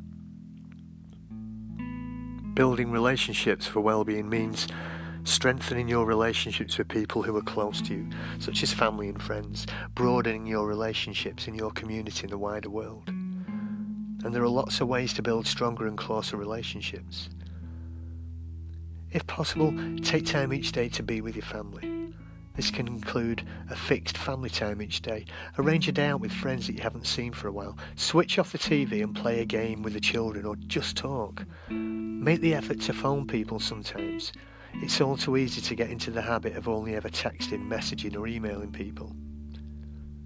Building 2.55 2.91
relationships 2.91 3.67
for 3.67 3.81
well-being 3.81 4.29
means 4.29 4.67
strengthening 5.25 5.89
your 5.89 6.07
relationships 6.07 6.79
with 6.79 6.89
people 6.89 7.23
who 7.23 7.37
are 7.37 7.43
close 7.43 7.81
to 7.83 7.95
you, 7.95 8.09
such 8.39 8.63
as 8.63 8.73
family 8.73 9.09
and 9.09 9.23
friends, 9.23 9.67
broadening 9.95 10.47
your 10.47 10.67
relationships 10.67 11.47
in 11.47 11.55
your 11.55 11.71
community 11.71 12.23
and 12.23 12.33
the 12.33 12.39
wider 12.39 12.71
world. 12.71 13.09
And 13.09 14.35
there 14.35 14.43
are 14.43 14.49
lots 14.49 14.81
of 14.81 14.89
ways 14.89 15.13
to 15.15 15.23
build 15.23 15.47
stronger 15.47 15.87
and 15.87 15.97
closer 15.97 16.37
relationships. 16.37 17.31
If 19.13 19.27
possible, 19.27 19.75
take 20.03 20.27
time 20.27 20.53
each 20.53 20.73
day 20.73 20.89
to 20.91 21.03
be 21.03 21.21
with 21.21 21.35
your 21.35 21.45
family. 21.45 22.01
This 22.55 22.71
can 22.71 22.87
include 22.87 23.47
a 23.71 23.77
fixed 23.77 24.19
family 24.19 24.51
time 24.51 24.83
each 24.83 25.03
day. 25.03 25.25
Arrange 25.59 25.89
a 25.89 25.93
day 25.93 26.09
out 26.09 26.21
with 26.21 26.33
friends 26.33 26.67
that 26.67 26.75
you 26.75 26.83
haven't 26.83 27.07
seen 27.07 27.33
for 27.33 27.49
a 27.49 27.53
while. 27.53 27.79
Switch 27.97 28.39
off 28.39 28.53
the 28.53 28.59
TV 28.59 29.03
and 29.03 29.15
play 29.15 29.41
a 29.41 29.45
game 29.45 29.83
with 29.83 29.95
the 29.95 30.01
children 30.01 30.45
or 30.45 30.57
just 30.57 30.97
talk. 30.97 31.45
Make 31.71 32.41
the 32.41 32.55
effort 32.55 32.81
to 32.83 32.93
phone 32.93 33.27
people 33.27 33.61
sometimes. 33.61 34.33
It's 34.75 35.01
all 35.01 35.17
too 35.17 35.37
easy 35.37 35.61
to 35.61 35.75
get 35.75 35.91
into 35.91 36.11
the 36.11 36.23
habit 36.23 36.57
of 36.57 36.69
only 36.69 36.95
ever 36.95 37.09
texting, 37.09 37.69
messaging, 37.69 38.17
or 38.17 38.27
emailing 38.27 38.73
people. 38.73 39.15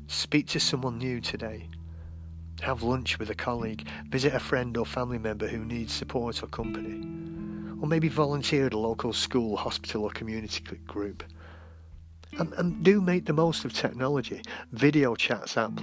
Speak 0.07 0.47
to 0.49 0.61
someone 0.61 0.99
new 0.99 1.21
today. 1.21 1.69
Have 2.61 2.83
lunch 2.83 3.19
with 3.19 3.31
a 3.31 3.35
colleague. 3.35 3.87
Visit 4.11 4.35
a 4.35 4.41
friend 4.41 4.77
or 4.77 4.87
family 4.87 5.19
member 5.19 5.49
who 5.49 5.65
needs 5.65 5.93
support 5.93 6.43
or 6.43 6.47
company. 6.47 7.01
Or 7.81 7.89
maybe 7.89 8.09
volunteer 8.09 8.67
at 8.67 8.75
a 8.75 8.79
local 8.79 9.13
school, 9.13 9.57
hospital, 9.57 10.05
or 10.05 10.11
community 10.11 10.63
group. 10.87 11.25
And, 12.39 12.53
and 12.55 12.83
do 12.85 13.01
make 13.01 13.27
the 13.27 13.33
most 13.33 13.65
of 13.65 13.73
technology. 13.73 14.43
Video 14.73 15.15
chats 15.15 15.55
apps 15.55 15.83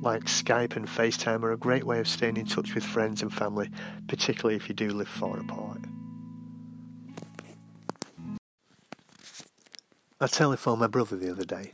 like 0.00 0.24
Skype 0.24 0.76
and 0.76 0.86
FaceTime 0.86 1.42
are 1.42 1.52
a 1.52 1.56
great 1.56 1.84
way 1.84 1.98
of 1.98 2.08
staying 2.08 2.36
in 2.36 2.46
touch 2.46 2.74
with 2.74 2.84
friends 2.84 3.22
and 3.22 3.32
family, 3.32 3.70
particularly 4.08 4.56
if 4.56 4.68
you 4.68 4.74
do 4.74 4.90
live 4.90 5.08
far 5.08 5.38
apart. 5.38 5.80
I 10.18 10.26
telephoned 10.28 10.80
my 10.80 10.86
brother 10.86 11.14
the 11.14 11.30
other 11.30 11.44
day. 11.44 11.72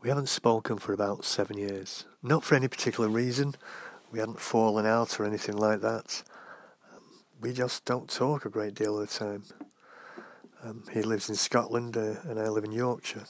We 0.00 0.08
haven't 0.08 0.28
spoken 0.28 0.78
for 0.78 0.92
about 0.92 1.24
seven 1.24 1.58
years. 1.58 2.04
Not 2.22 2.44
for 2.44 2.54
any 2.54 2.68
particular 2.68 3.08
reason. 3.08 3.56
We 4.12 4.20
hadn't 4.20 4.38
fallen 4.38 4.86
out 4.86 5.18
or 5.18 5.24
anything 5.24 5.56
like 5.56 5.80
that. 5.80 6.22
Um, 6.94 7.02
we 7.40 7.52
just 7.52 7.84
don't 7.84 8.08
talk 8.08 8.44
a 8.44 8.48
great 8.48 8.74
deal 8.74 9.00
of 9.00 9.08
the 9.10 9.18
time. 9.18 9.42
Um, 10.62 10.84
he 10.92 11.02
lives 11.02 11.28
in 11.28 11.34
Scotland 11.34 11.96
uh, 11.96 12.20
and 12.22 12.38
I 12.38 12.48
live 12.50 12.62
in 12.62 12.70
Yorkshire. 12.70 13.24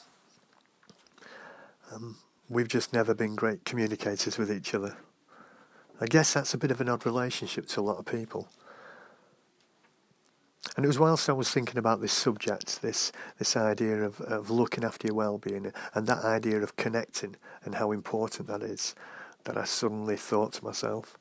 Um, 1.90 2.18
we've 2.50 2.68
just 2.68 2.92
never 2.92 3.14
been 3.14 3.36
great 3.36 3.64
communicators 3.64 4.36
with 4.36 4.52
each 4.52 4.74
other. 4.74 4.98
I 5.98 6.06
guess 6.06 6.34
that's 6.34 6.52
a 6.52 6.58
bit 6.58 6.70
of 6.70 6.82
an 6.82 6.90
odd 6.90 7.06
relationship 7.06 7.64
to 7.68 7.80
a 7.80 7.82
lot 7.82 7.98
of 7.98 8.04
people. 8.04 8.48
And 10.76 10.84
it 10.84 10.88
was 10.88 10.98
whilst 10.98 11.28
I 11.28 11.32
was 11.32 11.50
thinking 11.50 11.78
about 11.78 12.00
this 12.00 12.12
subject, 12.12 12.82
this 12.82 13.12
this 13.38 13.56
idea 13.56 14.02
of, 14.02 14.20
of 14.20 14.50
looking 14.50 14.84
after 14.84 15.06
your 15.06 15.16
well-being 15.16 15.72
and 15.94 16.06
that 16.06 16.24
idea 16.24 16.60
of 16.62 16.76
connecting 16.76 17.36
and 17.64 17.76
how 17.76 17.92
important 17.92 18.48
that 18.48 18.62
is, 18.62 18.94
that 19.44 19.56
I 19.56 19.64
suddenly 19.64 20.16
thought 20.16 20.52
to 20.54 20.64
myself, 20.64 21.16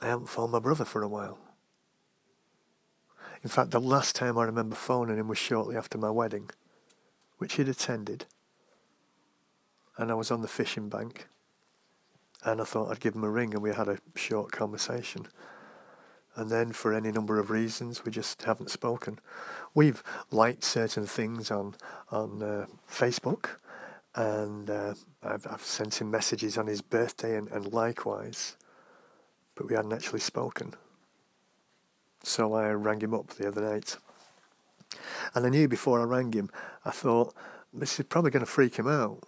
I 0.00 0.06
haven't 0.06 0.28
found 0.28 0.52
my 0.52 0.58
brother 0.58 0.84
for 0.84 1.02
a 1.02 1.08
while. 1.08 1.38
In 3.42 3.50
fact, 3.50 3.72
the 3.72 3.80
last 3.80 4.14
time 4.14 4.38
I 4.38 4.44
remember 4.44 4.76
phoning 4.76 5.18
him 5.18 5.28
was 5.28 5.38
shortly 5.38 5.76
after 5.76 5.98
my 5.98 6.10
wedding, 6.10 6.50
which 7.38 7.54
he'd 7.54 7.68
attended. 7.68 8.26
And 9.96 10.10
I 10.10 10.14
was 10.14 10.30
on 10.30 10.42
the 10.42 10.48
fishing 10.48 10.88
bank. 10.88 11.26
And 12.44 12.60
I 12.60 12.64
thought 12.64 12.90
I'd 12.90 13.00
give 13.00 13.14
him 13.14 13.24
a 13.24 13.30
ring, 13.30 13.54
and 13.54 13.62
we 13.62 13.72
had 13.72 13.88
a 13.88 13.98
short 14.14 14.50
conversation. 14.52 15.26
And 16.34 16.48
then, 16.50 16.72
for 16.72 16.94
any 16.94 17.12
number 17.12 17.38
of 17.38 17.50
reasons, 17.50 18.04
we 18.04 18.12
just 18.12 18.42
haven't 18.44 18.70
spoken. 18.70 19.18
We've 19.74 20.02
liked 20.30 20.64
certain 20.64 21.06
things 21.06 21.50
on 21.50 21.74
on 22.10 22.42
uh, 22.42 22.66
Facebook, 22.90 23.56
and 24.14 24.70
uh, 24.70 24.94
I've, 25.22 25.46
I've 25.46 25.62
sent 25.62 26.00
him 26.00 26.10
messages 26.10 26.56
on 26.56 26.66
his 26.66 26.80
birthday, 26.80 27.36
and, 27.36 27.48
and 27.48 27.72
likewise, 27.72 28.56
but 29.54 29.68
we 29.68 29.76
hadn't 29.76 29.92
actually 29.92 30.20
spoken. 30.20 30.74
So 32.22 32.54
I 32.54 32.70
rang 32.70 33.00
him 33.00 33.14
up 33.14 33.28
the 33.30 33.48
other 33.48 33.60
night. 33.60 33.96
And 35.34 35.46
I 35.46 35.48
knew 35.48 35.68
before 35.68 36.00
I 36.00 36.04
rang 36.04 36.32
him, 36.32 36.50
I 36.84 36.90
thought, 36.90 37.34
this 37.72 37.98
is 37.98 38.06
probably 38.06 38.30
going 38.30 38.44
to 38.44 38.50
freak 38.50 38.76
him 38.76 38.86
out. 38.86 39.22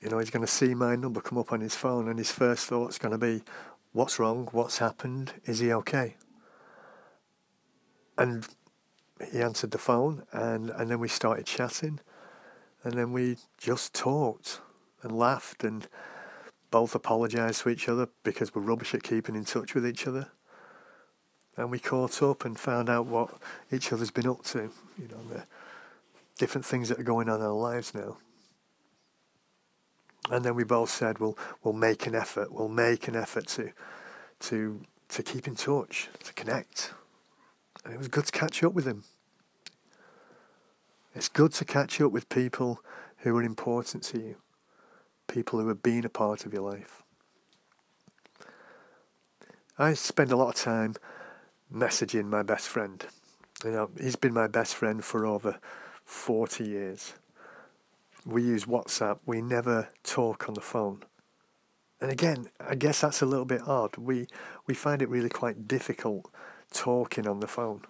You 0.00 0.08
know, 0.10 0.18
he's 0.18 0.30
going 0.30 0.44
to 0.44 0.50
see 0.50 0.74
my 0.74 0.96
number 0.96 1.20
come 1.20 1.38
up 1.38 1.52
on 1.52 1.60
his 1.60 1.74
phone, 1.76 2.08
and 2.08 2.18
his 2.18 2.30
first 2.30 2.66
thought's 2.66 2.98
going 2.98 3.12
to 3.12 3.18
be, 3.18 3.42
what's 3.92 4.18
wrong? 4.18 4.48
What's 4.52 4.78
happened? 4.78 5.34
Is 5.44 5.60
he 5.60 5.72
okay? 5.72 6.16
And 8.16 8.46
he 9.30 9.40
answered 9.40 9.70
the 9.70 9.78
phone, 9.78 10.24
and, 10.32 10.70
and 10.70 10.90
then 10.90 11.00
we 11.00 11.08
started 11.08 11.46
chatting, 11.46 12.00
and 12.82 12.94
then 12.94 13.12
we 13.12 13.36
just 13.58 13.94
talked 13.94 14.60
and 15.02 15.12
laughed, 15.16 15.64
and 15.64 15.88
both 16.70 16.94
apologised 16.94 17.62
to 17.62 17.68
each 17.68 17.88
other 17.88 18.08
because 18.22 18.54
we're 18.54 18.62
rubbish 18.62 18.94
at 18.94 19.02
keeping 19.02 19.36
in 19.36 19.44
touch 19.44 19.74
with 19.74 19.86
each 19.86 20.06
other 20.06 20.28
and 21.56 21.70
we 21.70 21.78
caught 21.78 22.22
up 22.22 22.44
and 22.44 22.58
found 22.58 22.88
out 22.88 23.06
what 23.06 23.30
each 23.72 23.92
other's 23.92 24.10
been 24.10 24.26
up 24.26 24.42
to, 24.44 24.70
you 24.98 25.08
know, 25.08 25.22
the 25.28 25.44
different 26.38 26.64
things 26.64 26.88
that 26.88 26.98
are 26.98 27.04
going 27.04 27.28
on 27.28 27.40
in 27.40 27.46
our 27.46 27.52
lives 27.52 27.94
now. 27.94 28.16
And 30.30 30.44
then 30.44 30.54
we 30.54 30.64
both 30.64 30.90
said, 30.90 31.18
"We'll 31.18 31.38
we'll 31.62 31.74
make 31.74 32.06
an 32.06 32.14
effort. 32.14 32.50
We'll 32.50 32.68
make 32.68 33.08
an 33.08 33.14
effort 33.14 33.46
to 33.48 33.72
to 34.40 34.80
to 35.10 35.22
keep 35.22 35.46
in 35.46 35.54
touch, 35.54 36.08
to 36.24 36.32
connect." 36.32 36.94
And 37.84 37.94
it 37.94 37.98
was 37.98 38.08
good 38.08 38.26
to 38.26 38.32
catch 38.32 38.62
up 38.62 38.72
with 38.72 38.86
him. 38.86 39.04
It's 41.14 41.28
good 41.28 41.52
to 41.54 41.64
catch 41.64 42.00
up 42.00 42.10
with 42.10 42.28
people 42.28 42.80
who 43.18 43.36
are 43.36 43.42
important 43.42 44.02
to 44.04 44.18
you, 44.18 44.36
people 45.28 45.60
who 45.60 45.68
have 45.68 45.82
been 45.82 46.04
a 46.04 46.08
part 46.08 46.44
of 46.44 46.52
your 46.52 46.62
life. 46.62 47.02
I 49.78 49.94
spend 49.94 50.32
a 50.32 50.36
lot 50.36 50.48
of 50.48 50.54
time 50.54 50.94
messaging 51.72 52.26
my 52.26 52.42
best 52.42 52.68
friend. 52.68 53.04
You 53.64 53.70
know, 53.70 53.90
he's 54.00 54.16
been 54.16 54.34
my 54.34 54.46
best 54.46 54.74
friend 54.74 55.04
for 55.04 55.26
over 55.26 55.58
40 56.04 56.64
years. 56.64 57.14
We 58.24 58.42
use 58.42 58.64
WhatsApp. 58.64 59.18
We 59.26 59.42
never 59.42 59.88
talk 60.02 60.48
on 60.48 60.54
the 60.54 60.60
phone. 60.60 61.02
And 62.00 62.10
again, 62.10 62.50
I 62.60 62.74
guess 62.74 63.00
that's 63.00 63.22
a 63.22 63.26
little 63.26 63.44
bit 63.44 63.62
odd. 63.66 63.96
We 63.96 64.26
we 64.66 64.74
find 64.74 65.00
it 65.00 65.08
really 65.08 65.28
quite 65.28 65.66
difficult 65.66 66.30
talking 66.74 67.26
on 67.26 67.40
the 67.40 67.46
phone. 67.46 67.82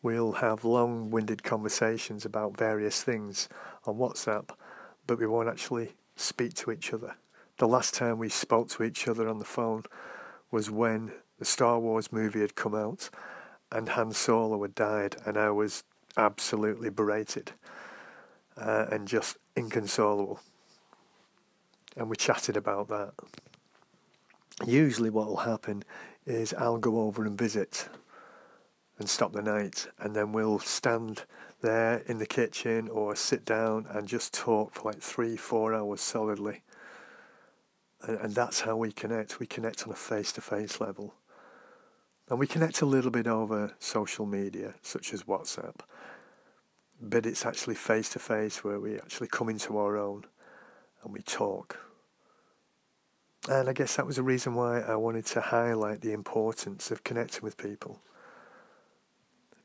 We'll 0.00 0.32
have 0.32 0.64
long-winded 0.64 1.42
conversations 1.42 2.24
about 2.24 2.56
various 2.56 3.02
things 3.02 3.48
on 3.84 3.96
WhatsApp, 3.96 4.50
but 5.06 5.18
we 5.18 5.26
won't 5.26 5.48
actually 5.48 5.94
speak 6.14 6.54
to 6.54 6.70
each 6.70 6.94
other. 6.94 7.16
The 7.58 7.68
last 7.68 7.92
time 7.92 8.18
we 8.18 8.28
spoke 8.28 8.68
to 8.70 8.84
each 8.84 9.08
other 9.08 9.28
on 9.28 9.38
the 9.38 9.44
phone 9.44 9.82
was 10.50 10.70
when 10.70 11.12
the 11.38 11.44
Star 11.44 11.78
Wars 11.78 12.12
movie 12.12 12.40
had 12.40 12.54
come 12.54 12.74
out 12.74 13.10
and 13.72 13.88
Han 13.90 14.12
Solo 14.12 14.62
had 14.62 14.74
died, 14.74 15.16
and 15.26 15.36
I 15.36 15.50
was 15.50 15.82
absolutely 16.16 16.88
berated 16.88 17.52
uh, 18.56 18.86
and 18.90 19.08
just 19.08 19.38
inconsolable. 19.56 20.40
And 21.96 22.08
we 22.08 22.16
chatted 22.16 22.56
about 22.56 22.88
that. 22.88 23.12
Usually, 24.64 25.10
what 25.10 25.26
will 25.26 25.38
happen 25.38 25.82
is 26.26 26.54
I'll 26.54 26.78
go 26.78 27.00
over 27.00 27.24
and 27.24 27.36
visit 27.36 27.88
and 28.98 29.08
stop 29.08 29.32
the 29.32 29.42
night, 29.42 29.88
and 29.98 30.14
then 30.16 30.32
we'll 30.32 30.58
stand 30.58 31.24
there 31.60 32.02
in 32.06 32.18
the 32.18 32.26
kitchen 32.26 32.88
or 32.88 33.14
sit 33.16 33.44
down 33.44 33.86
and 33.90 34.08
just 34.08 34.32
talk 34.32 34.74
for 34.74 34.90
like 34.90 35.00
three, 35.00 35.36
four 35.36 35.74
hours 35.74 36.00
solidly. 36.00 36.62
And, 38.02 38.18
and 38.18 38.34
that's 38.34 38.62
how 38.62 38.76
we 38.76 38.92
connect. 38.92 39.40
We 39.40 39.46
connect 39.46 39.86
on 39.86 39.92
a 39.92 39.96
face 39.96 40.32
to 40.32 40.40
face 40.40 40.80
level. 40.80 41.14
And 42.28 42.38
we 42.38 42.46
connect 42.46 42.82
a 42.82 42.86
little 42.86 43.10
bit 43.10 43.26
over 43.26 43.74
social 43.78 44.26
media, 44.26 44.74
such 44.82 45.12
as 45.12 45.24
WhatsApp. 45.24 45.76
But 47.00 47.26
it's 47.26 47.46
actually 47.46 47.74
face 47.74 48.08
to 48.10 48.18
face 48.18 48.64
where 48.64 48.80
we 48.80 48.96
actually 48.96 49.28
come 49.28 49.48
into 49.48 49.78
our 49.78 49.96
own 49.96 50.24
and 51.04 51.12
we 51.12 51.20
talk. 51.20 51.78
And 53.48 53.68
I 53.68 53.72
guess 53.72 53.96
that 53.96 54.06
was 54.06 54.16
the 54.16 54.22
reason 54.22 54.54
why 54.54 54.80
I 54.80 54.96
wanted 54.96 55.26
to 55.26 55.40
highlight 55.40 56.00
the 56.00 56.12
importance 56.12 56.90
of 56.90 57.04
connecting 57.04 57.42
with 57.42 57.56
people. 57.56 58.00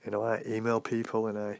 You 0.06 0.12
know, 0.12 0.24
I 0.24 0.42
email 0.48 0.82
people 0.82 1.28
and 1.28 1.38
I 1.38 1.60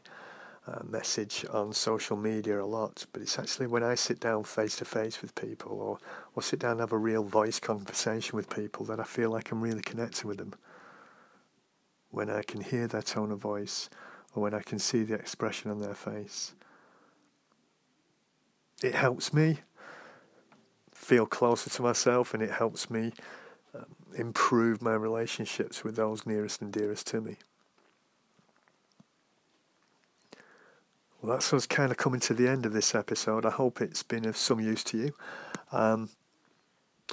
uh, 0.66 0.80
message 0.84 1.44
on 1.50 1.72
social 1.72 2.16
media 2.16 2.62
a 2.62 2.64
lot, 2.64 3.06
but 3.12 3.22
it's 3.22 3.38
actually 3.38 3.66
when 3.66 3.82
I 3.82 3.94
sit 3.94 4.20
down 4.20 4.44
face 4.44 4.76
to 4.76 4.84
face 4.84 5.20
with 5.20 5.34
people 5.34 5.80
or, 5.80 5.98
or 6.34 6.42
sit 6.42 6.60
down 6.60 6.72
and 6.72 6.80
have 6.80 6.92
a 6.92 6.98
real 6.98 7.24
voice 7.24 7.58
conversation 7.58 8.36
with 8.36 8.48
people 8.48 8.84
that 8.86 9.00
I 9.00 9.04
feel 9.04 9.30
like 9.30 9.50
I'm 9.50 9.60
really 9.60 9.82
connecting 9.82 10.28
with 10.28 10.38
them 10.38 10.54
when 12.10 12.30
I 12.30 12.42
can 12.42 12.60
hear 12.60 12.86
their 12.86 13.02
tone 13.02 13.32
of 13.32 13.38
voice 13.38 13.90
or 14.34 14.42
when 14.42 14.54
I 14.54 14.60
can 14.60 14.78
see 14.78 15.02
the 15.02 15.14
expression 15.14 15.70
on 15.70 15.80
their 15.80 15.94
face. 15.94 16.52
It 18.82 18.94
helps 18.94 19.32
me 19.32 19.60
feel 20.92 21.26
closer 21.26 21.70
to 21.70 21.82
myself 21.82 22.34
and 22.34 22.42
it 22.42 22.50
helps 22.50 22.88
me 22.88 23.12
um, 23.74 23.86
improve 24.14 24.80
my 24.80 24.94
relationships 24.94 25.82
with 25.82 25.96
those 25.96 26.26
nearest 26.26 26.62
and 26.62 26.72
dearest 26.72 27.06
to 27.08 27.20
me. 27.20 27.36
Well, 31.22 31.34
that's 31.34 31.52
us 31.54 31.66
kind 31.66 31.92
of 31.92 31.98
coming 31.98 32.18
to 32.20 32.34
the 32.34 32.48
end 32.48 32.66
of 32.66 32.72
this 32.72 32.96
episode. 32.96 33.46
I 33.46 33.50
hope 33.50 33.80
it's 33.80 34.02
been 34.02 34.24
of 34.24 34.36
some 34.36 34.58
use 34.58 34.82
to 34.84 34.98
you. 34.98 35.14
Um, 35.70 36.10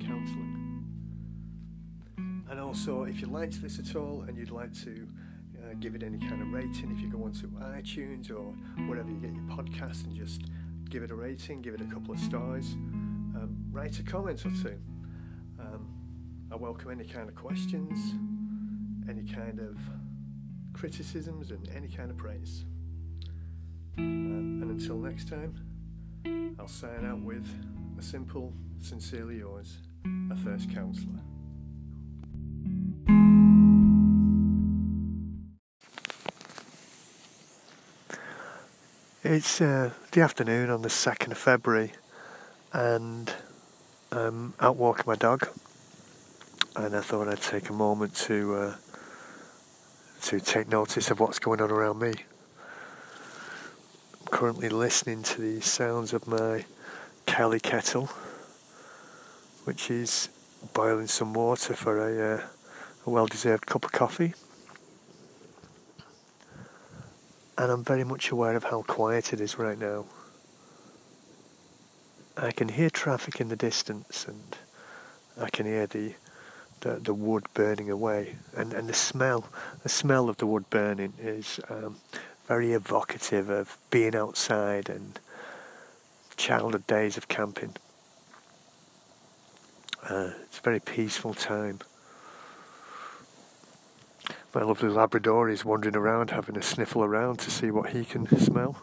counselling. 0.00 0.84
And 2.50 2.58
also, 2.58 3.04
if 3.04 3.20
you 3.20 3.26
liked 3.26 3.60
this 3.60 3.78
at 3.78 3.94
all 3.94 4.24
and 4.26 4.36
you'd 4.38 4.50
like 4.50 4.72
to 4.84 5.06
uh, 5.58 5.74
give 5.80 5.94
it 5.94 6.02
any 6.02 6.18
kind 6.18 6.40
of 6.40 6.50
rating, 6.52 6.90
if 6.90 7.00
you 7.00 7.10
go 7.10 7.22
onto 7.24 7.48
iTunes 7.60 8.30
or 8.30 8.54
wherever 8.88 9.10
you 9.10 9.18
get 9.18 9.34
your 9.34 9.44
podcast 9.44 10.04
and 10.04 10.14
just 10.14 10.42
give 10.88 11.02
it 11.02 11.10
a 11.10 11.14
rating, 11.14 11.60
give 11.60 11.74
it 11.74 11.82
a 11.82 11.84
couple 11.84 12.14
of 12.14 12.20
stars, 12.20 12.72
um, 12.72 13.54
write 13.70 13.98
a 13.98 14.02
comment 14.02 14.44
or 14.46 14.50
two. 14.62 14.78
Um, 15.60 15.88
I 16.50 16.56
welcome 16.56 16.90
any 16.90 17.04
kind 17.04 17.28
of 17.28 17.34
questions, 17.34 18.14
any 19.08 19.24
kind 19.24 19.60
of 19.60 19.78
criticisms, 20.72 21.50
and 21.50 21.68
any 21.76 21.88
kind 21.88 22.10
of 22.10 22.16
praise. 22.16 22.64
Uh, 23.98 24.00
and 24.00 24.70
until 24.70 24.96
next 24.96 25.28
time, 25.28 25.54
I'll 26.58 26.68
sign 26.68 27.04
out 27.04 27.20
with 27.20 27.46
a 27.98 28.02
simple, 28.02 28.52
sincerely 28.80 29.38
yours, 29.38 29.78
a 30.30 30.36
first 30.36 30.72
counsellor. 30.72 31.20
It's 39.24 39.60
uh, 39.60 39.90
the 40.12 40.20
afternoon 40.22 40.70
on 40.70 40.82
the 40.82 40.88
2nd 40.88 41.32
of 41.32 41.38
February, 41.38 41.92
and 42.72 43.32
I'm 44.10 44.54
out 44.60 44.76
walking 44.76 45.04
my 45.06 45.16
dog, 45.16 45.48
and 46.76 46.96
I 46.96 47.00
thought 47.00 47.28
I'd 47.28 47.42
take 47.42 47.68
a 47.68 47.72
moment 47.72 48.14
to 48.26 48.54
uh, 48.54 48.74
to 50.22 50.40
take 50.40 50.68
notice 50.68 51.10
of 51.10 51.20
what's 51.20 51.38
going 51.38 51.60
on 51.60 51.70
around 51.70 51.98
me. 51.98 52.14
Currently 54.38 54.68
listening 54.68 55.24
to 55.24 55.40
the 55.40 55.60
sounds 55.60 56.12
of 56.12 56.28
my 56.28 56.64
Kelly 57.26 57.58
kettle, 57.58 58.08
which 59.64 59.90
is 59.90 60.28
boiling 60.72 61.08
some 61.08 61.34
water 61.34 61.74
for 61.74 61.98
a, 61.98 62.36
uh, 62.36 62.46
a 63.04 63.10
well-deserved 63.10 63.66
cup 63.66 63.84
of 63.84 63.90
coffee. 63.90 64.34
And 67.58 67.72
I'm 67.72 67.82
very 67.82 68.04
much 68.04 68.30
aware 68.30 68.54
of 68.54 68.62
how 68.62 68.82
quiet 68.82 69.32
it 69.32 69.40
is 69.40 69.58
right 69.58 69.76
now. 69.76 70.04
I 72.36 72.52
can 72.52 72.68
hear 72.68 72.90
traffic 72.90 73.40
in 73.40 73.48
the 73.48 73.56
distance 73.56 74.24
and 74.28 74.56
I 75.36 75.50
can 75.50 75.66
hear 75.66 75.88
the 75.88 76.14
the, 76.82 77.00
the 77.00 77.12
wood 77.12 77.44
burning 77.54 77.90
away 77.90 78.36
and, 78.56 78.72
and 78.72 78.88
the 78.88 78.94
smell 78.94 79.46
the 79.82 79.88
smell 79.88 80.28
of 80.28 80.36
the 80.36 80.46
wood 80.46 80.70
burning 80.70 81.12
is 81.18 81.58
um, 81.68 81.96
very 82.48 82.72
evocative 82.72 83.50
of 83.50 83.76
being 83.90 84.16
outside 84.16 84.88
and 84.88 85.20
childhood 86.34 86.86
days 86.86 87.18
of 87.18 87.28
camping. 87.28 87.74
Uh, 90.08 90.30
it's 90.44 90.58
a 90.58 90.62
very 90.62 90.80
peaceful 90.80 91.34
time. 91.34 91.78
My 94.54 94.62
lovely 94.62 94.88
Labrador 94.88 95.50
is 95.50 95.62
wandering 95.62 95.94
around 95.94 96.30
having 96.30 96.56
a 96.56 96.62
sniffle 96.62 97.04
around 97.04 97.38
to 97.40 97.50
see 97.50 97.70
what 97.70 97.90
he 97.90 98.06
can 98.06 98.26
smell. 98.38 98.82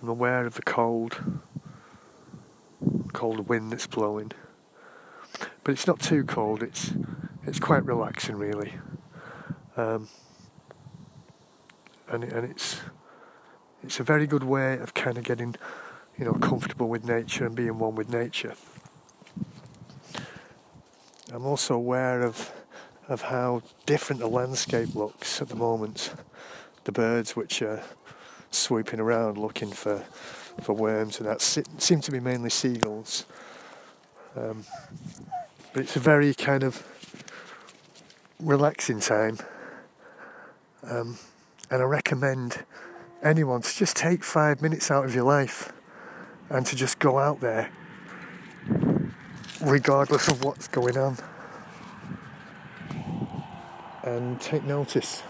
I'm 0.00 0.08
aware 0.08 0.46
of 0.46 0.54
the 0.54 0.62
cold, 0.62 1.40
cold 3.12 3.48
wind 3.48 3.72
that's 3.72 3.88
blowing. 3.88 4.30
But 5.64 5.72
it's 5.72 5.88
not 5.88 5.98
too 5.98 6.22
cold, 6.22 6.62
it's, 6.62 6.92
it's 7.44 7.58
quite 7.58 7.84
relaxing 7.84 8.36
really. 8.36 8.74
Um, 9.76 10.08
and, 12.08 12.24
and 12.24 12.50
it's, 12.50 12.80
it's 13.82 14.00
a 14.00 14.02
very 14.02 14.26
good 14.26 14.44
way 14.44 14.78
of 14.78 14.94
kind 14.94 15.18
of 15.18 15.24
getting, 15.24 15.54
you 16.18 16.24
know, 16.24 16.34
comfortable 16.34 16.88
with 16.88 17.04
nature 17.04 17.46
and 17.46 17.54
being 17.54 17.78
one 17.78 17.94
with 17.94 18.08
nature. 18.08 18.54
I'm 21.32 21.44
also 21.44 21.74
aware 21.74 22.22
of 22.22 22.52
of 23.08 23.22
how 23.22 23.62
different 23.84 24.20
the 24.20 24.26
landscape 24.26 24.94
looks 24.94 25.40
at 25.40 25.48
the 25.48 25.54
moment. 25.54 26.12
The 26.84 26.92
birds 26.92 27.36
which 27.36 27.62
are 27.62 27.82
swooping 28.50 29.00
around 29.00 29.38
looking 29.38 29.70
for 29.70 29.98
for 30.62 30.72
worms 30.72 31.18
and 31.18 31.28
that 31.28 31.42
seem 31.42 32.00
to 32.00 32.10
be 32.10 32.20
mainly 32.20 32.50
seagulls. 32.50 33.26
Um, 34.34 34.64
but 35.72 35.82
it's 35.82 35.96
a 35.96 36.00
very 36.00 36.32
kind 36.34 36.62
of 36.62 36.82
relaxing 38.40 39.00
time. 39.00 39.38
Um, 40.82 41.18
and 41.70 41.82
I 41.82 41.84
recommend 41.84 42.64
anyone 43.22 43.62
to 43.62 43.76
just 43.76 43.96
take 43.96 44.22
five 44.22 44.62
minutes 44.62 44.90
out 44.90 45.04
of 45.04 45.14
your 45.14 45.24
life 45.24 45.72
and 46.48 46.64
to 46.66 46.76
just 46.76 46.98
go 46.98 47.18
out 47.18 47.40
there 47.40 47.70
regardless 49.60 50.28
of 50.28 50.44
what's 50.44 50.68
going 50.68 50.96
on 50.96 51.16
and 54.02 54.40
take 54.40 54.64
notice. 54.64 55.22